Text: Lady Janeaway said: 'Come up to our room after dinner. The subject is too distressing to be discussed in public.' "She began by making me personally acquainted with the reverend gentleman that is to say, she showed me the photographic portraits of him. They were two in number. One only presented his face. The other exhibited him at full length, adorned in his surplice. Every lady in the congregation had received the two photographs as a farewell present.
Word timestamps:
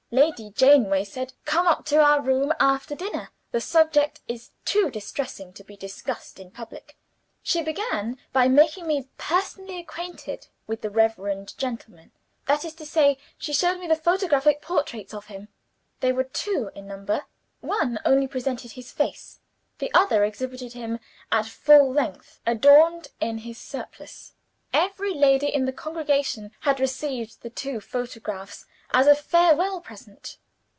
Lady 0.13 0.49
Janeaway 0.49 1.05
said: 1.05 1.31
'Come 1.45 1.67
up 1.67 1.85
to 1.85 2.03
our 2.03 2.19
room 2.21 2.51
after 2.59 2.95
dinner. 2.95 3.29
The 3.51 3.61
subject 3.61 4.19
is 4.27 4.51
too 4.65 4.91
distressing 4.91 5.53
to 5.53 5.63
be 5.63 5.77
discussed 5.77 6.37
in 6.37 6.51
public.' 6.51 6.97
"She 7.41 7.61
began 7.63 8.19
by 8.33 8.49
making 8.49 8.87
me 8.87 9.07
personally 9.17 9.79
acquainted 9.79 10.49
with 10.67 10.81
the 10.81 10.89
reverend 10.89 11.57
gentleman 11.57 12.11
that 12.45 12.65
is 12.65 12.73
to 12.75 12.85
say, 12.85 13.19
she 13.37 13.53
showed 13.53 13.77
me 13.79 13.87
the 13.87 13.95
photographic 13.95 14.61
portraits 14.61 15.13
of 15.13 15.27
him. 15.27 15.47
They 16.01 16.11
were 16.11 16.25
two 16.25 16.71
in 16.75 16.87
number. 16.87 17.23
One 17.61 17.97
only 18.03 18.27
presented 18.27 18.73
his 18.73 18.91
face. 18.91 19.39
The 19.77 19.93
other 19.93 20.25
exhibited 20.25 20.73
him 20.73 20.99
at 21.31 21.45
full 21.45 21.89
length, 21.89 22.41
adorned 22.45 23.07
in 23.21 23.37
his 23.37 23.57
surplice. 23.57 24.33
Every 24.73 25.13
lady 25.13 25.47
in 25.47 25.63
the 25.63 25.73
congregation 25.73 26.51
had 26.61 26.81
received 26.81 27.43
the 27.43 27.49
two 27.49 27.79
photographs 27.79 28.65
as 28.93 29.07
a 29.07 29.15
farewell 29.15 29.79
present. 29.79 30.37